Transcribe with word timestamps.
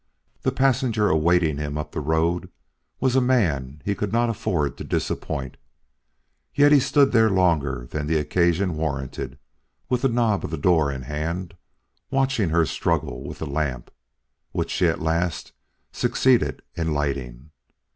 The 0.41 0.51
passenger 0.51 1.09
awaiting 1.11 1.59
him 1.59 1.77
up 1.77 1.91
the 1.91 1.99
road 1.99 2.49
was 2.99 3.15
a 3.15 3.21
man 3.21 3.83
he 3.85 3.93
could 3.93 4.11
not 4.11 4.31
afford 4.31 4.75
to 4.79 4.83
disappoint; 4.83 5.57
yet 6.55 6.71
he 6.71 6.79
stood 6.79 7.11
there 7.11 7.29
longer 7.29 7.87
than 7.91 8.07
the 8.07 8.17
occasion 8.17 8.75
warranted, 8.77 9.37
with 9.89 10.01
the 10.01 10.09
knob 10.09 10.43
of 10.43 10.49
the 10.49 10.57
door 10.57 10.91
in 10.91 11.03
hand, 11.03 11.55
watching 12.09 12.49
her 12.49 12.65
struggle 12.65 13.23
with 13.23 13.37
the 13.37 13.45
lamp, 13.45 13.91
which 14.53 14.71
she 14.71 14.87
at 14.87 15.01
last 15.03 15.51
succeeded 15.91 16.63
in 16.73 16.95
lighting. 16.95 17.51